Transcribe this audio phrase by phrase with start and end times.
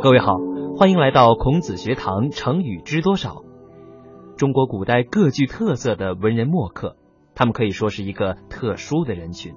[0.00, 0.36] 各位好，
[0.76, 2.30] 欢迎来到孔子学堂。
[2.30, 3.42] 成语知多少？
[4.36, 6.96] 中国古代各具特色的文人墨客，
[7.34, 9.54] 他们可以说是一个特殊的人群。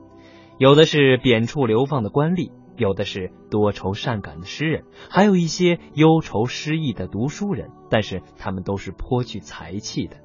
[0.58, 7.70] 有的是贬黜流放的官吏，有的是多愁善感的诗人，还有一些忧愁失意的读书人。
[7.92, 10.18] 但是他们都是颇具才气的。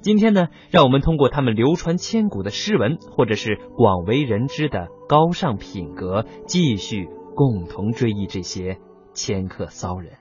[0.00, 8.78] 今天呢，让我们通过他们流传千古的诗文，或者是广为人知的高尚品格，继续共同追忆这些
[9.14, 10.18] 迁客骚人。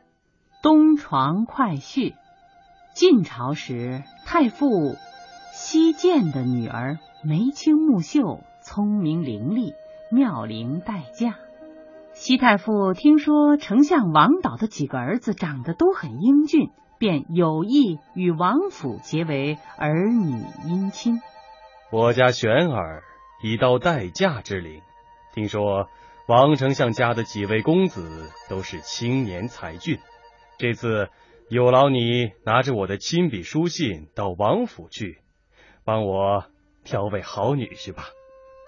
[0.61, 2.14] 东床快婿。
[2.93, 4.96] 晋朝时，太傅
[5.52, 9.74] 西涧的女儿眉清目秀，聪明伶俐，
[10.11, 11.36] 妙龄待嫁。
[12.14, 16.69] 西太傅听说丞相王导的几个儿子长得都很英俊。
[17.00, 21.19] 便有意与王府结为儿女姻亲。
[21.91, 23.04] 我家玄儿
[23.44, 24.82] 已到待嫁之龄，
[25.33, 25.89] 听说
[26.25, 30.00] 王丞相家的几位公子都是青年才俊。
[30.57, 31.09] 这次
[31.49, 35.19] 有劳你拿着我的亲笔书信到王府去，
[35.83, 36.45] 帮我
[36.85, 38.05] 挑位好女婿吧。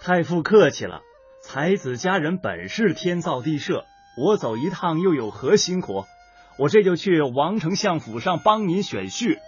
[0.02, 1.00] 太傅客气了，
[1.42, 3.86] 才子佳人本是天造地设，
[4.22, 6.04] 我走一趟又有何辛苦？
[6.60, 9.40] 我这就去王丞相府上帮您选婿。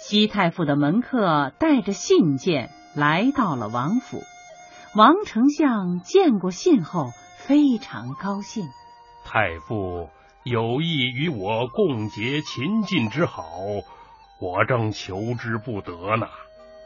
[0.00, 4.22] 西太傅的门客带着信件来到了王府，
[4.94, 7.10] 王丞相见过信后
[7.48, 8.68] 非常高兴。
[9.24, 10.10] 太傅
[10.42, 13.42] 有意与我共结秦晋之好，
[14.38, 16.28] 我正求之不得呢。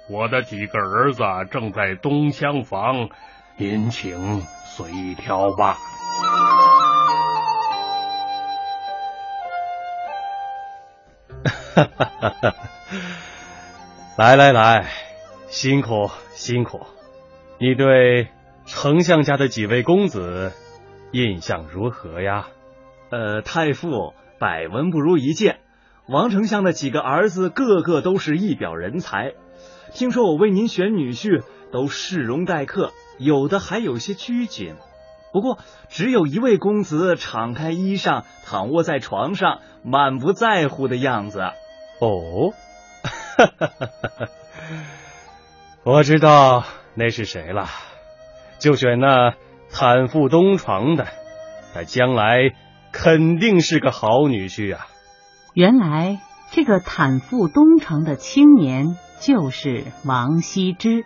[0.08, 3.08] 我的几个儿子正在东厢房，
[3.56, 4.40] 您请
[4.76, 5.78] 随挑吧。
[11.74, 12.30] 哈哈哈！
[12.40, 12.54] 哈
[14.16, 14.86] 来来来，
[15.48, 16.86] 辛苦辛苦。
[17.58, 18.28] 你对
[18.64, 20.52] 丞相家的几位公子
[21.12, 22.48] 印象如何呀？
[23.10, 25.58] 呃，太傅百闻不如一见。
[26.08, 29.34] 王丞相的几个儿子个个都是一表人才。
[29.92, 34.76] 听说我为您选女婿，都视容待客，有的还有些拘谨。
[35.32, 41.40] 不过只有一位公子敞开衣裳，躺卧在床上，满不在乎的样子。
[42.00, 42.52] 哦，
[43.36, 44.28] 哈哈哈哈哈！
[45.84, 47.68] 我知道那是谁了，
[48.62, 49.34] 就选那
[49.72, 51.08] 坦腹东床的，
[51.74, 52.52] 他将来
[52.92, 54.86] 肯定是个好女婿啊。
[55.52, 56.20] 原来
[56.52, 61.04] 这个坦腹东床的青年就是王羲之，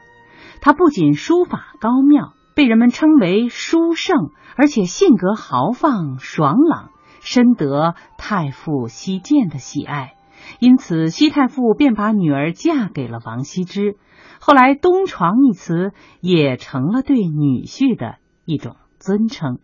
[0.61, 6.91] 他不仅书法高妙，被人们称为书圣，而且性格豪放爽朗，
[7.23, 10.13] 深得太傅西涧的喜爱。
[10.59, 13.97] 因此，西太傅便把女儿嫁给了王羲之。
[14.41, 19.59] 后来，“东床”一词也成了对女婿的一种尊称。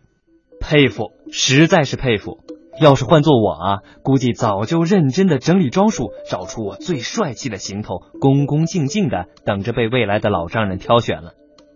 [0.59, 2.39] 佩服，实在是佩服！
[2.81, 11.33] 要是换做我啊，估计早就认真的整理装束，找出我最帅气的行头，恭恭敬敬的等着被未来的老丈人挑选了。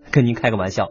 [0.10, 0.90] 跟您开个玩笑。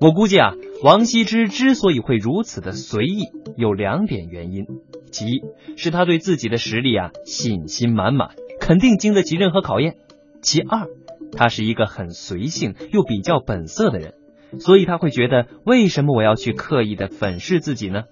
[0.00, 3.26] 我估计啊，王羲之之所以会如此的随意，
[3.56, 4.64] 有两点原因：
[5.10, 5.42] 其一
[5.76, 8.30] 是他对自己的实力啊信心满满，
[8.60, 9.92] 肯定经得起任何考验；
[10.40, 10.88] 其二，
[11.36, 14.14] 他是一个很随性又比较本色的人，
[14.58, 18.04] 所以他会觉得为什么我要去刻意的粉饰自己呢？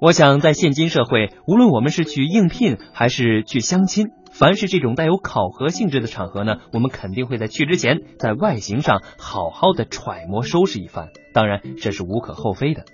[0.00, 4.06] 我想在现今社会，无论我们是去应聘还是去相亲。
[4.32, 11.08] 凡是这种带有考核性质的场合呢，我们肯定会在去之前，在外形上好好的揣摩收拾一番。
[11.34, 12.84] 当然，这是无可厚非的。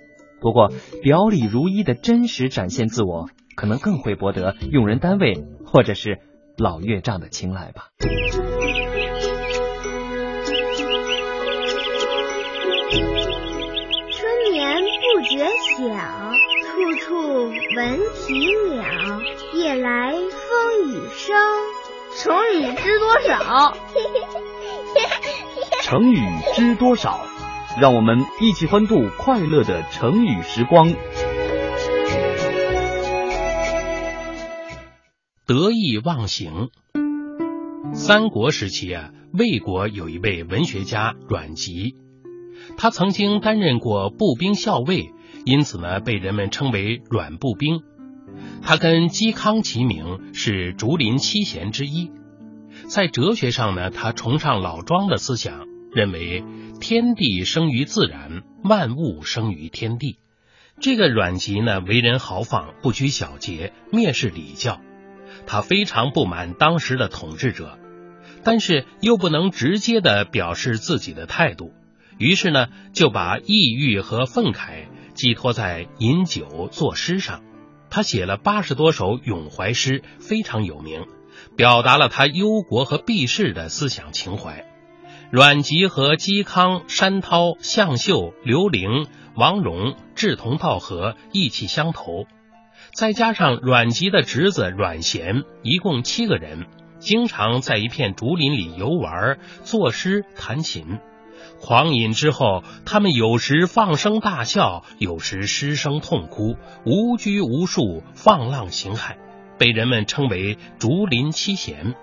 [0.41, 0.69] 不过，
[1.01, 6.19] 表里如一的真实展现自我，可能更会博得用人单位或者是
[6.57, 7.89] 老岳丈的青睐吧。
[15.79, 16.33] 觉晓，
[16.65, 17.45] 处处
[17.77, 18.33] 闻啼
[18.73, 18.83] 鸟。
[19.53, 21.37] 夜来风雨声，
[22.17, 23.77] 成语知多少？
[25.83, 26.19] 成语
[26.53, 27.21] 知多少？
[27.79, 30.93] 让我们一起欢度快乐的成语时光。
[35.47, 36.71] 得意忘形。
[37.93, 41.95] 三国时期啊，魏国有一位文学家阮籍，
[42.77, 45.13] 他曾经担任过步兵校尉，
[45.45, 47.81] 因此呢，被人们称为阮步兵。
[48.61, 52.11] 他跟嵇康齐名，是竹林七贤之一。
[52.87, 56.43] 在哲学上呢，他崇尚老庄的思想，认为
[56.79, 60.17] 天地生于自然，万物生于天地。
[60.79, 64.79] 这个阮籍呢，为人豪放，不拘小节，蔑视礼教。
[65.45, 67.79] 他非常不满当时的统治者，
[68.43, 71.73] 但是又不能直接的表示自己的态度，
[72.17, 74.85] 于是呢，就把抑郁和愤慨
[75.19, 77.41] 寄托在饮酒作诗上。
[77.89, 81.07] 他写了八十多首咏怀诗，非常有名，
[81.57, 84.65] 表达了他忧国和避世的思想情怀。
[85.29, 92.25] 阮籍和嵇康、山涛、向秀、刘伶、王戎志同道合，意气相投。
[92.93, 96.65] 再加上阮籍的侄子阮咸，一共七个人，
[96.99, 100.99] 经常在一片竹林里游玩、作诗、弹琴。
[101.59, 109.17] 狂饮之后，他们有时放声大笑，有时失声痛哭，无拘无束，放浪形骸，
[109.57, 111.95] 被人们称为“竹林七贤”。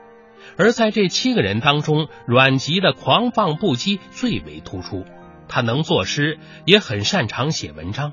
[0.59, 5.05] 而在这七个人当中，阮籍的狂放不羁最为突出。
[5.49, 8.13] 他能作诗，也很擅长写文章。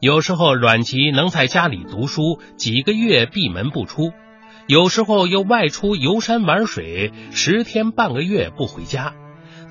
[0.00, 4.12] 有时候，阮籍能在家里读书，几个月闭门不出；
[4.66, 9.14] 有时候又外出游山玩水，十天半个月不回家。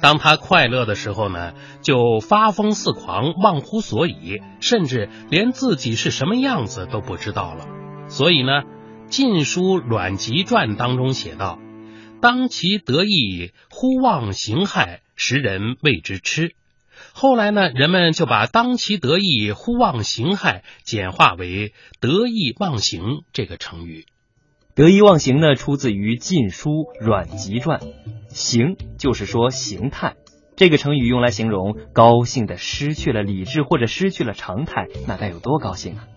[0.01, 7.67] 当他快乐的时候呢，就发疯似狂，忘乎所以，甚至连自己是什么样子都不知道了。
[8.09, 8.51] 所以呢，
[9.07, 11.59] 《晋书·阮籍传》当中写道。
[12.19, 16.53] 当其得意，忽忘形骸，时人谓之痴。
[17.13, 24.05] 后来呢，人们就把“当其得意，忽忘形骸”简化为“得意忘形”这个成语。
[24.81, 26.71] 得意忘形呢，出自于《晋书·
[27.05, 27.79] 阮籍传》，
[28.29, 30.15] 形就是说形态。
[30.55, 36.07] 这个成语用来形容高兴的失去了理智或者失去了常态，那该有多高兴啊！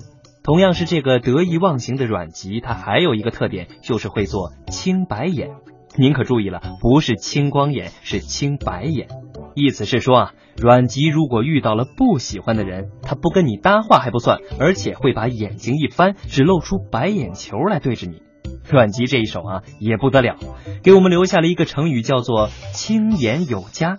[0.43, 5.51] 同样是这个得意忘形的阮籍，他还有一个特点，就是会做青白眼。
[5.99, 9.09] 您可注意了，不是青光眼，是青白眼。
[9.55, 18.23] 意思是说啊，阮籍如果遇到了不喜欢的人，他不跟你搭话还不算，而且会把眼睛一翻，只露出白眼球来对着你。
[18.69, 20.37] 阮籍这一手啊，也不得了，
[20.83, 23.99] 给我们留下了一个成语，叫做青眼有加。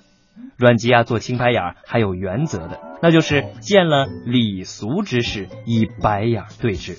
[0.57, 6.97] 阮籍啊，做青白眼还有原则的，那就是见了礼俗之事，以白眼对之。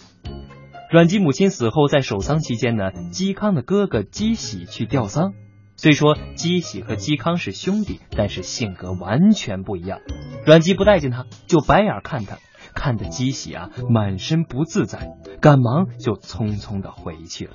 [0.90, 5.32] 阮籍母亲死后，在守丧期间呢，嵇康的哥哥嵇喜去吊丧。
[5.74, 10.00] 虽说嵇喜和嵇康是兄弟，但是性格完全不一样。
[10.44, 12.38] 阮籍不待见他，就白眼看他，
[12.76, 17.54] 看得鸡喜啊满身不自在，赶忙就匆匆的回去了。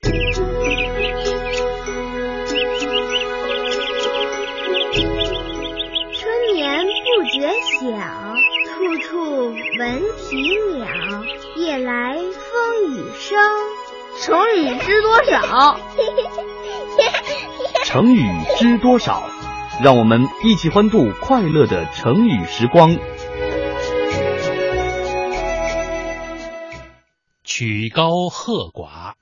[0.00, 0.14] 春
[6.54, 7.86] 眠不觉晓，
[8.66, 10.36] 处处闻啼
[10.78, 10.86] 鸟。
[11.56, 13.38] 夜来风雨声，
[14.20, 15.76] 成语知多少？
[17.84, 18.26] 成语
[18.58, 19.22] 知多少？
[19.82, 22.96] 让我们一起欢度快乐的成语时光。
[27.62, 29.12] 曲高和寡。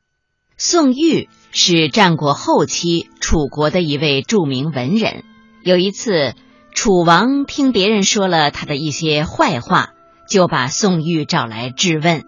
[0.56, 5.25] 宋玉是战国后期楚国的一位著名文人。
[5.62, 6.32] 有一次，
[6.72, 9.90] 楚王听别人说了他的一些坏话，
[10.26, 12.25] 就把宋玉找来质问。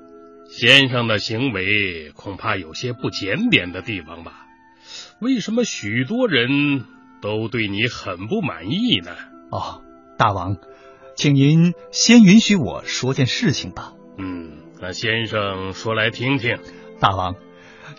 [0.50, 4.46] 先生的行为恐怕有些不检点的地方吧？
[5.18, 6.84] 为什么许多人
[7.22, 9.12] 都对你很不满意呢？
[9.50, 9.80] 哦，
[10.18, 10.58] 大王，
[11.16, 13.94] 请您先允许我说件事情吧。
[14.18, 16.58] 嗯，那先生说来听听。
[16.98, 17.36] 大王，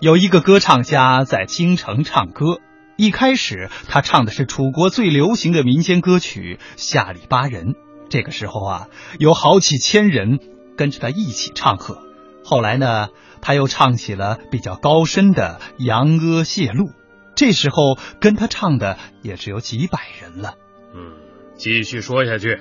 [0.02, 2.60] 有一个歌唱家在京城唱歌，
[2.98, 7.68] 一开始他唱的是楚国最流行的民间歌曲《下里巴人》。
[8.10, 8.88] 这个时候啊，
[9.18, 10.40] 有好几千人
[10.76, 12.04] 跟着他一起唱和。
[12.44, 13.08] 后来呢，
[13.42, 16.88] 他又唱起了比较高深的《扬阿谢路》，
[17.34, 20.56] 这时候跟他唱的也只有几百人了。
[20.94, 21.14] 嗯，
[21.56, 22.60] 继续说下去。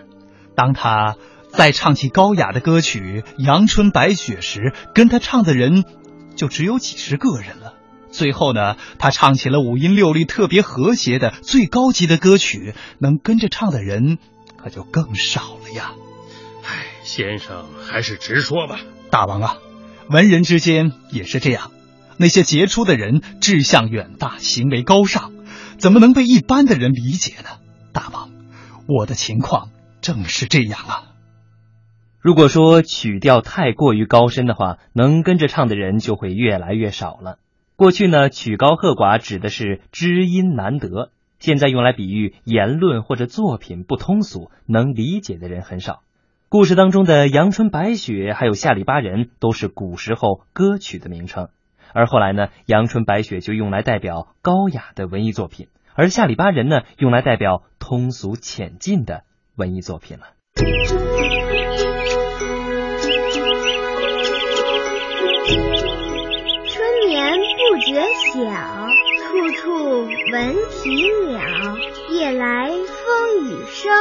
[0.54, 1.16] 当他
[1.52, 5.84] 再唱起高雅的歌曲《阳春白雪》时，跟他唱的人
[6.34, 7.74] 就只有几十个人了。
[8.10, 14.18] 最后呢，他唱起了五音六律特别和谐的最高级的歌曲，能跟着唱的人
[14.56, 15.92] 可就更少了呀。
[16.64, 18.80] 唉，先生还是直说吧，
[19.10, 19.56] 大王啊。
[20.08, 21.70] 文人之间也是这样，
[22.16, 25.32] 那些杰出的人志向远大，行为高尚，
[25.78, 27.48] 怎么能被一般的人理解呢？
[27.92, 28.30] 大王，
[28.88, 29.68] 我的情况
[30.00, 31.02] 正是这样啊。
[32.22, 37.38] 如果说曲调太过于高深的话，能跟着唱的人就会越来越少了。
[37.74, 41.10] 过去呢，曲高和寡指的是知音难得，
[41.40, 46.02] 现在用来比喻言论或者作品不通俗，能理解的人很少。
[46.48, 51.48] 故事当中的阳春白雪还有下里巴人都是古时候歌曲的名称，
[51.92, 59.24] 而后来呢，阳春白雪就用来代表高雅的文艺作品，而下里巴人呢，用来代表通俗浅近的
[59.56, 60.26] 文艺作品了。
[68.32, 71.42] 晓，处处闻啼鸟，
[72.08, 73.92] 夜来风雨声。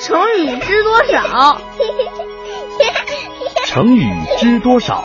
[0.00, 1.60] 成语知多少？
[3.66, 4.06] 成语
[4.38, 5.04] 知多少？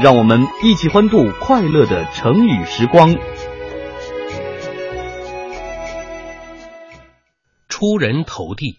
[0.00, 3.16] 让我们一起欢度快乐的成语时光。
[7.68, 8.78] 出人头地。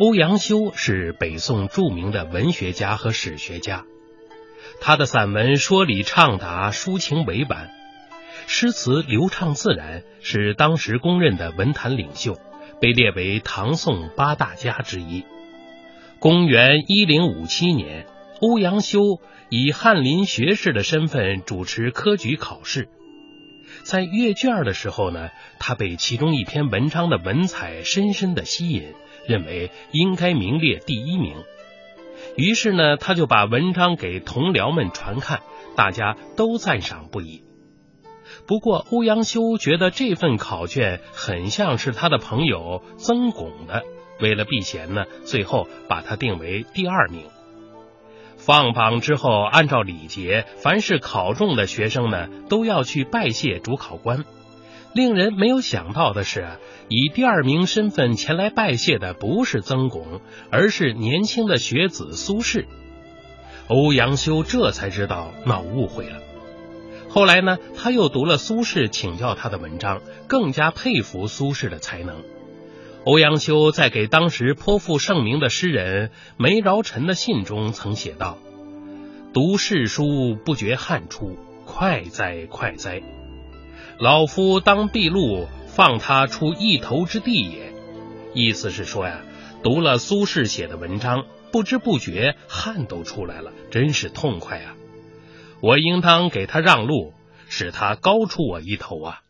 [0.00, 3.84] 欧阳修是北宋著名的文学家和史学家，
[4.80, 7.70] 他的散文说理畅达，抒情委婉，
[8.46, 12.36] 诗词流畅自然，是当时公认的文坛领袖，
[12.80, 15.24] 被列为唐宋八大家之一。
[16.18, 18.06] 公元一零五七年。
[18.44, 18.98] 欧阳修
[19.50, 22.88] 以翰林学士的身份主持科举考试，
[23.84, 25.30] 在阅卷的时候呢，
[25.60, 28.94] 他被其中一篇文章的文采深深的吸引，
[29.28, 31.36] 认为应该名列第一名。
[32.36, 35.42] 于是呢，他就把文章给同僚们传看，
[35.76, 37.44] 大家都赞赏不已。
[38.52, 43.82] 不过，欧阳修觉得这份考卷很像是他的朋友曾巩的，
[44.20, 47.22] 为了避嫌呢，最后把他定为第二名。
[48.36, 54.26] 放榜之后，按照礼节，凡是考中的学生呢，都要去拜谢主考官。
[54.92, 56.46] 令人没有想到的是，
[56.90, 62.66] 以第二名身份前来拜谢的不是曾巩，而是年轻的学子苏轼。
[63.68, 66.20] 欧阳修这才知道闹误会了。
[67.12, 72.24] 后来呢，他又读了苏轼请教他的文章，更加佩服苏轼的才能。
[73.04, 78.38] 欧阳修在给当时颇负盛名的诗人梅尧臣的信中曾写道
[79.34, 83.02] ：“读世书不觉汗出，快哉快哉！
[83.98, 87.74] 老夫当毕露，放他出一头之地也。”
[88.32, 89.20] 意思是说呀，
[89.62, 94.76] 读了苏轼写的文章，不知不觉汗都出来了，真是痛快啊！
[95.62, 97.12] 我应当给他让路，
[97.48, 99.20] 使他高出我一头啊！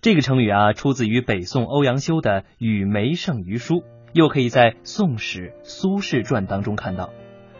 [0.00, 3.76] 这个成语啊，出自于北宋欧阳修的《与梅圣于书》，
[4.12, 7.10] 又可以在《宋史·苏轼传》当中看到。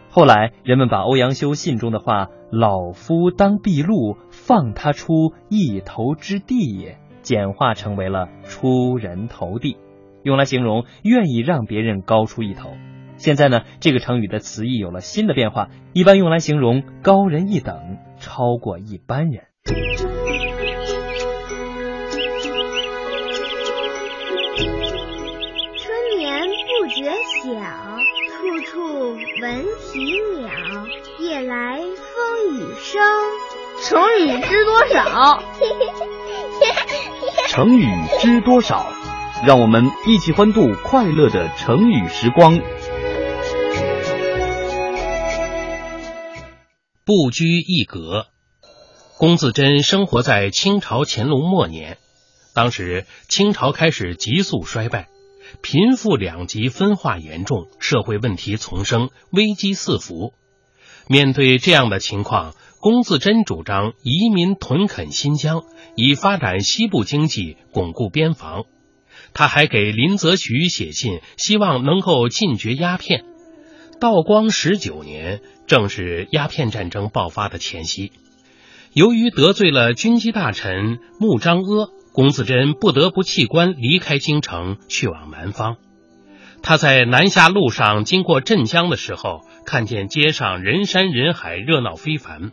[0.09, 9.77] 后来人们把欧阳修信中的话“老夫当毕露，放他出一头之地也”简化成为了“出人头地”，
[10.21, 12.71] 用来形容愿意让别人高出一头。
[13.15, 19.43] 现在呢，这个成语的词义有了新的变化，一般用来形容高人一等，超过一般人。
[25.77, 26.41] 春眠
[26.81, 27.11] 不觉
[27.43, 27.49] 晓，
[28.31, 30.49] 处处闻啼鸟，
[31.19, 33.01] 夜来风雨声。
[33.79, 35.41] 成语知多少？
[37.47, 37.87] 成语
[38.19, 38.87] 知多少？
[39.45, 42.59] 让我们一起欢度快乐的成语时光。
[47.07, 48.27] 不拘一格。
[49.17, 51.97] 龚自珍生活在清朝乾隆末年，
[52.53, 55.07] 当时清朝开始急速衰败。
[55.61, 60.33] 贫富两极分化严重，社会问题丛生，危机四伏。
[61.07, 65.63] 面对这样的情况，龚自珍主张移民屯垦新疆，
[65.95, 68.65] 以发展西部经济，巩固边防。
[69.33, 73.23] 他还给林则徐写信，希望能够禁绝鸦片。
[73.99, 78.11] 道光十九年，正是鸦片战争爆发的前夕。
[78.93, 81.91] 由于得罪了军机大臣穆彰阿。
[82.13, 85.77] 龚自珍不得不弃官离开京城，去往南方。
[86.63, 92.51] 他在南下路上经过镇江的时候，看见街上人山人海，热闹非凡。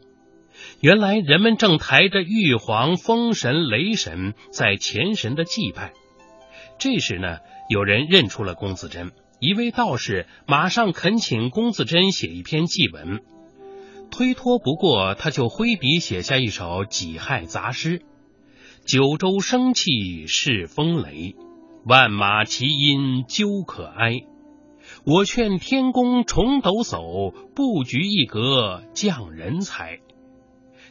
[0.81, 5.95] 原来人们正抬着玉皇、风神、雷神在前神的祭拜。
[6.79, 7.39] 这时呢，
[7.71, 9.13] 有人认出了龚自珍，
[9.45, 13.21] 一位道士马上恳请龚自珍写一篇祭文。
[14.11, 18.01] 推脱不过，他就挥笔写下一首己亥杂诗。
[18.87, 21.37] 九州生气是风雷，
[21.85, 24.23] 万马齐喑究可哀。
[25.05, 30.01] 我劝天公重抖擞，不拘一格降人才。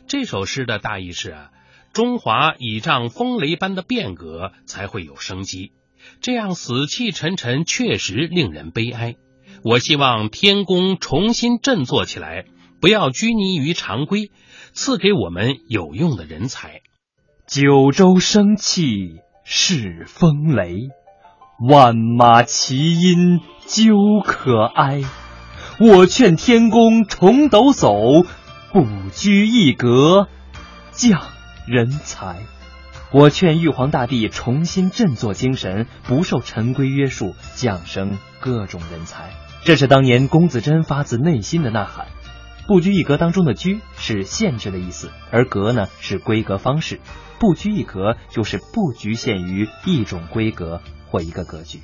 [0.05, 1.49] 这首诗的大意是啊，
[1.91, 5.71] 中华倚仗风雷般的变革才会有生机，
[6.21, 9.15] 这样死气沉沉确实令人悲哀。
[9.63, 12.45] 我希望天公重新振作起来，
[12.81, 14.31] 不要拘泥于常规，
[14.73, 16.81] 赐给我们有用的人才。
[17.47, 20.89] 九州生气是风雷，
[21.69, 23.95] 万马齐喑究
[24.25, 25.01] 可哀。
[25.79, 28.25] 我劝天公重抖擞，
[28.71, 30.27] 不拘一格
[30.91, 31.21] 降
[31.67, 32.52] 人才。
[33.13, 39.29] 我劝玉皇大帝重新振作精神，不受陈规约束，降生各种人才。
[39.63, 42.07] 这是当年龚自珍发自内心的呐喊。
[42.67, 47.01] 不拘一格当中的“拘”是限制的意思，而“格”呢是规格方式。
[47.39, 51.81] 不拘一格，就是不局限于一种规格或一个格局。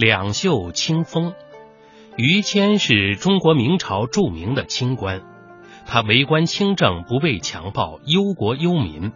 [0.00, 1.34] 两袖清风。
[2.16, 5.20] 于谦是中国明朝著名的清官，
[5.84, 9.12] 他为官清正，不畏强暴，忧国忧民，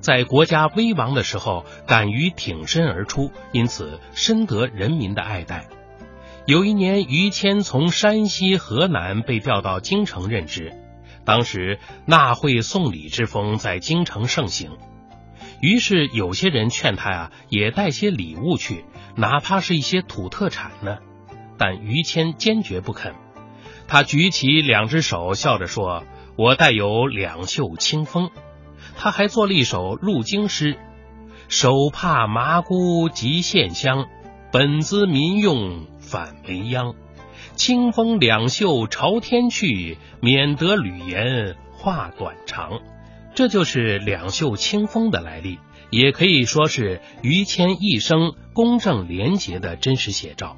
[0.00, 5.68] 在国家危亡的时候敢于挺身而出，因此深得人民的爱戴。
[6.44, 10.74] 有一年，于谦从山西、河南被调到京城任职，
[11.24, 14.72] 当时纳贿送礼之风在京城盛行，
[15.60, 18.84] 于是有些人劝他呀，也带些礼物去，
[19.16, 20.98] 哪怕是一些土特产呢。
[21.58, 23.14] 但于谦坚决不肯，
[23.88, 26.04] 他举起两只手，笑着说
[26.36, 28.30] ：“我带有两袖清风。”
[28.98, 30.78] 他还做了一首入京诗
[31.48, 34.06] ：“手帕麻姑即献香，
[34.52, 36.94] 本资民用反为殃。
[37.54, 42.80] 清风两袖朝天去，免得旅言话短长。”
[43.36, 45.58] 这就是两袖清风的来历，
[45.90, 50.56] 也可以说是于谦一生公正廉洁的真实写照。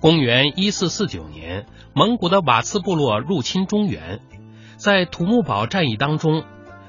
[0.00, 4.18] 公元一四四九年，蒙古的瓦剌部落入侵中原，
[4.76, 6.42] 在土木堡战役当中，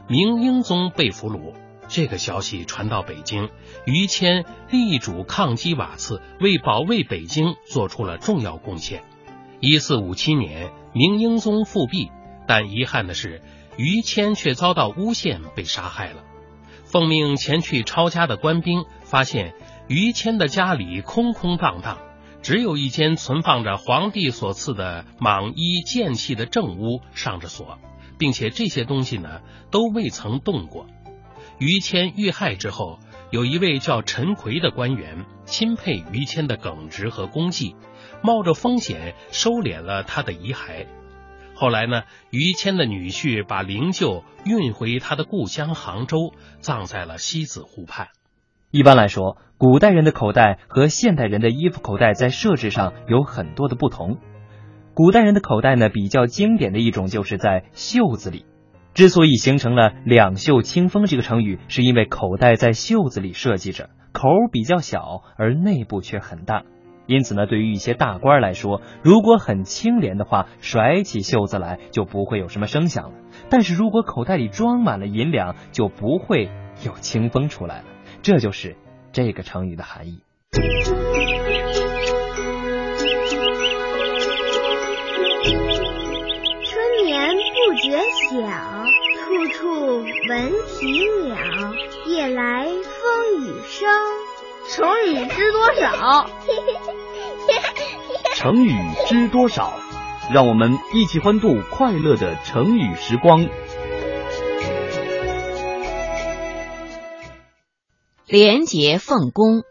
[0.09, 1.53] 明英宗被俘虏。
[1.87, 3.49] 这个消息传到北京，
[3.85, 9.03] 于谦力主抗击瓦剌，为保卫北京做出了重要贡献。
[9.59, 12.09] 一四五七年，明英宗复辟，
[12.47, 13.43] 但遗憾的是，
[13.77, 16.23] 于谦却遭到诬陷，被杀害了。
[16.83, 19.53] 奉命前去抄家的官兵发现，
[19.87, 21.99] 于谦的家里空空荡荡。
[22.43, 27.77] 只有一间存放着皇帝所赐的蟒衣剑器的正屋上着锁，
[28.17, 30.87] 并且这些东西呢都未曾动过。
[31.57, 32.99] 于谦遇害之后，
[33.31, 37.75] 有一位叫陈奎的官员钦佩于谦的耿直和功绩，
[38.21, 40.85] 冒着风险收敛了他的遗骸。
[41.59, 48.09] 后来呢，于谦的女婿把灵柩运回他的故乡杭州，葬在了西子湖畔。
[48.69, 54.19] 一般来说，古代人的口袋和现代人的衣服口袋在设置上有很多的不同。
[54.93, 58.45] 古代人的口袋呢，比较经典的一种就是在袖子里。
[58.93, 66.63] 之所以形成了“两袖清风”这个成语，是因为口袋在袖子里设计着，口比较小，而内部却很大。
[67.07, 73.17] 因此呢，对于一些大官来说，如果很清廉的话，甩起袖子来就不会有什么声响了；
[73.49, 76.49] 但是如果口袋里装满了银两，就不会
[76.85, 77.85] 有清风出来了。
[78.21, 78.75] 这就是
[79.13, 80.19] 这个成语的含义。
[80.51, 80.65] 春
[87.05, 87.97] 眠不觉
[88.31, 88.37] 晓，
[89.15, 91.37] 处处闻啼鸟。
[92.05, 94.16] 夜来风雨声。
[94.77, 96.29] 成语知多少？
[98.37, 98.71] 成语
[99.07, 99.73] 知多少？
[100.31, 103.49] 让我们一起欢度快乐的成语时光。
[108.27, 109.63] 廉洁奉公。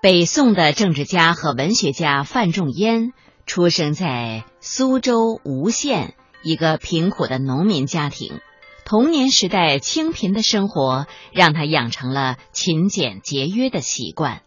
[0.00, 3.12] 北宋的政治家和文学家范仲淹
[3.46, 8.38] 出生在苏州吴县一个贫苦的农民家庭。
[8.86, 14.42] 童年时代清贫的生活让他养成了勤俭节约的习惯。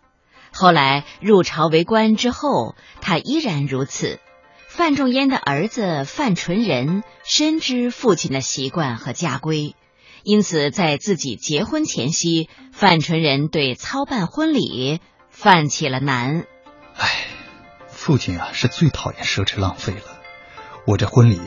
[0.53, 4.21] 后来入朝为官之后，他依然如此。
[4.69, 9.75] 范仲淹的儿子范纯仁深知父亲的习惯和家规。
[10.23, 16.45] 因此，在自己结婚前夕，范纯仁对操办婚礼犯起了难。
[16.95, 17.09] 唉，
[17.89, 20.21] 父亲啊，是最讨厌奢侈浪费了。
[20.85, 21.41] 我这婚礼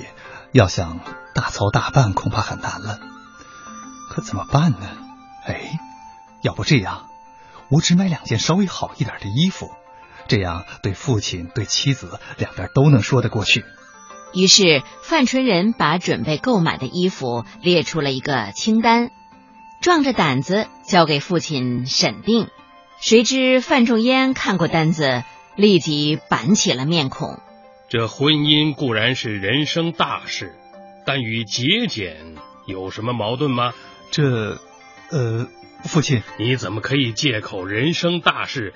[0.53, 1.01] 要想
[1.35, 2.99] 大操大办，恐怕很难了。
[4.11, 4.89] 可怎么办呢？
[5.47, 5.79] 哎，
[6.43, 7.09] 要不这样，
[7.71, 9.71] 我只买两件稍微好一点的衣服，
[10.29, 13.65] 这样对父亲、对妻子两边都能说得过去。
[14.35, 19.11] 于是，范纯仁把准备购买的衣服列出了一个清单，
[19.81, 22.49] 壮着胆子交给父亲审定。
[23.01, 25.25] 谁知范仲淹看过单子，
[25.57, 27.41] 立即板起了面孔。
[27.89, 30.55] 这婚姻固然是人生大事，
[31.05, 32.37] 但与节俭
[32.67, 33.73] 有什么矛盾吗？
[34.11, 34.59] 这，
[35.11, 35.49] 呃，
[35.85, 38.75] 父亲，你怎么可以借口人生大事，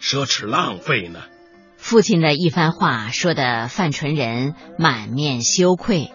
[0.00, 1.20] 奢侈浪费呢？
[1.76, 6.12] 父亲的一番话说的范纯仁满面羞愧，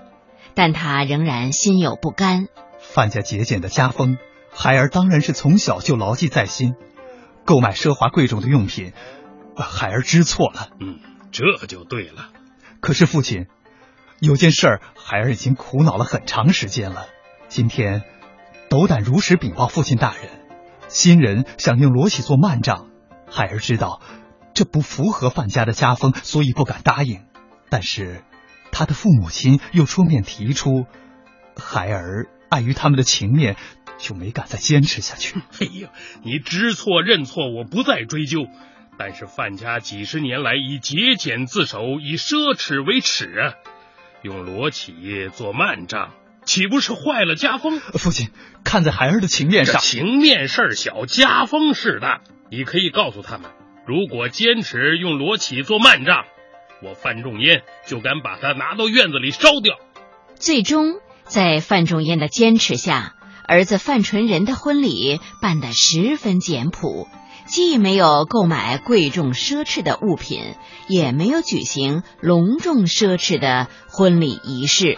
[0.54, 2.48] 但他仍然心有不甘。
[2.80, 4.18] 范家节俭的家风，
[4.52, 6.76] 孩儿当然是从小就牢记在心。
[7.44, 8.94] 购买奢华贵重的用品，
[9.56, 10.70] 孩儿知错了。
[10.80, 11.00] 嗯，
[11.32, 12.30] 这就对了。
[12.80, 13.48] 可是父亲，
[14.20, 17.06] 有件事儿，孩儿已经苦恼了很长时间了。
[17.50, 18.02] 今天
[18.68, 20.24] 斗胆如实禀报父亲大人，
[20.88, 22.90] 新人想用罗喜做幔帐，
[23.30, 24.02] 孩儿知道。
[24.56, 27.26] 这不符合范家的家风，所以不敢答应。
[27.70, 28.24] 但是
[28.72, 30.88] 他的父母亲又出面提出，
[31.56, 33.56] 孩儿碍于他们的情面，
[34.00, 35.40] 就没敢再坚持下去。
[35.62, 35.90] 哎呀，
[36.24, 38.48] 你知错认错，我不再追究。
[38.98, 43.54] 但是范家几十年来以节俭自守，以奢侈为耻啊！
[44.22, 46.12] 用罗绮做幔帐，
[46.44, 47.80] 岂不是坏了家风？
[47.80, 48.30] 父亲，
[48.64, 52.22] 看在孩儿的情面上，情面事儿小，家风事大。
[52.50, 53.52] 你可以告诉他们，
[53.86, 56.26] 如果坚持用罗绮做幔帐，
[56.82, 59.76] 我范仲淹就敢把他拿到院子里烧掉。
[60.36, 63.16] 最终，在范仲淹的坚持下，
[63.48, 67.08] 儿子范纯仁的婚礼办得十分简朴。
[67.48, 70.56] 既没有购买贵重奢侈的物品，
[70.88, 74.98] 也没有举行隆重奢侈的婚礼仪式，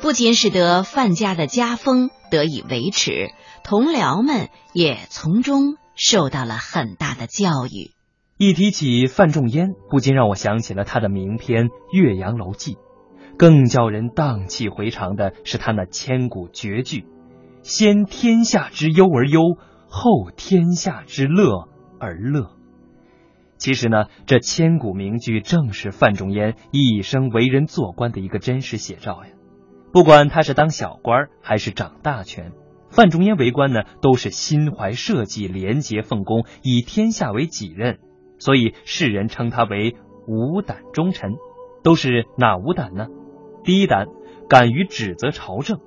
[0.00, 3.30] 不仅使得范家的家风得以维持，
[3.64, 7.90] 同僚们也从中受到了很大的教育。
[8.38, 12.74] 一提起范仲淹，不禁让我想起了他的名篇《岳阳楼记》，
[13.36, 17.06] 更叫人荡气回肠的是他那千古绝句
[17.62, 19.40] ：“先天下之忧而忧，
[19.88, 21.68] 后天下之乐。”
[22.02, 22.50] 而乐。
[23.58, 29.30] 其实呢，这千古名句正是范仲淹一生为人做官的一个真实写照呀。
[29.92, 32.50] 不管他是当小官还是掌大权，
[32.90, 38.00] 范仲淹为官呢，都是心怀社稷、廉洁奉公，以天下为己任。
[38.40, 39.94] 所以世人称他为
[40.26, 41.30] 五胆忠臣。
[41.84, 43.06] 都是哪五胆呢？
[43.64, 44.06] 第一胆，
[44.48, 45.78] 敢于指责朝政；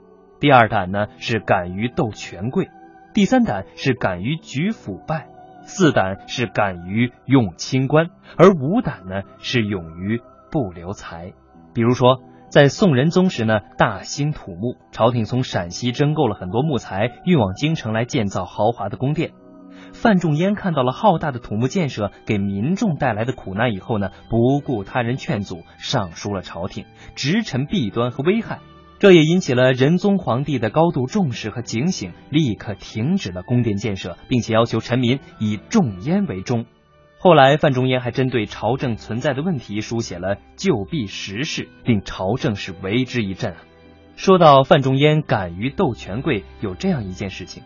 [0.42, 2.66] 第二胆呢，是敢于斗权贵；
[3.14, 5.30] 第三胆是敢于举腐败。
[5.66, 11.34] 四胆是敢于用清官，而五胆呢是勇于不留财。
[11.74, 19.32] 比如说，在宋仁宗时呢，大兴土木，朝廷从陕西征购了很多木材，运往京城来建造豪华的宫殿。
[19.92, 28.60] 范仲淹看到了浩大的土木建设给民众带来的苦难以后呢，不顾他人劝阻，上书了朝廷，直陈弊端和危害。
[28.98, 36.66] 这也引起了仁宗皇帝的高度重视和警醒，立刻停止了宫殿建设，并且要求臣民以重烟为忠。
[37.18, 43.58] 后来，范仲淹还针对朝政存在的问题书写了《旧弊时事》，令朝政是为之一振啊。
[44.16, 47.64] 说到范仲淹敢于斗权贵，有这样一件事情：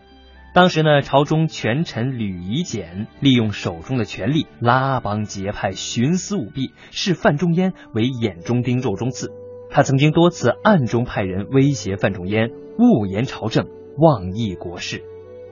[0.53, 9.29] 当时呢，朝中权臣吕夷简利用手中的权力拉帮结派、徇私舞弊，视范仲淹为眼中钉、肉中刺。
[9.69, 15.03] 他曾经多次暗中派人威胁范仲淹误言朝政、妄议国事，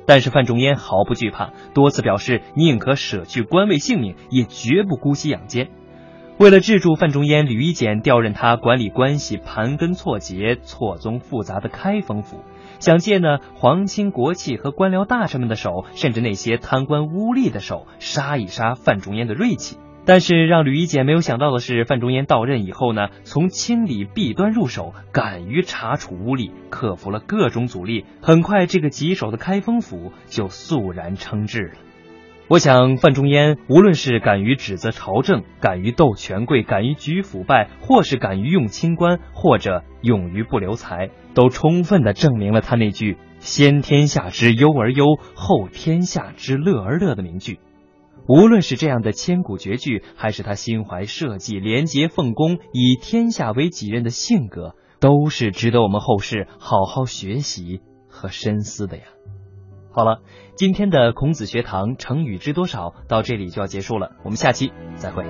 [0.05, 5.69] 但是范仲淹毫不惧怕，多次表示宁可舍去官位性命，也绝不姑息养奸。
[6.39, 12.41] 为了制住范仲淹，吕夷简调任他管理关系盘根错节、错综复杂的开封府，
[12.79, 19.77] 想借呢皇亲国戚和官僚大臣们的手，甚至那些贪官污吏的手，杀一杀范仲淹的锐气。
[20.07, 31.73] 但是让吕夷简没有想到的是，范仲淹到任以后呢，从清理弊端入手，敢于查处污吏，克服了各种阻力，很快这个棘手的开封府就肃然称制了。
[32.47, 45.03] 我想，范仲淹无论是敢于指责朝政，敢于斗权贵，敢于举腐败，或是敢于用清官，或者勇于不留才，都充分的证明了他那句“先天下之忧而忧，
[45.35, 47.59] 后天下之乐而乐”的名句。
[48.27, 59.03] 无论是这样的千古绝句，还是他心怀社稷、廉洁奉公、以天下为己任的性格，都是值得我们后世好好学习和深思的呀。
[59.91, 60.21] 好了，
[60.55, 65.23] 今天的孔子学堂成语知多少到这里就要结束了，我们下期再会。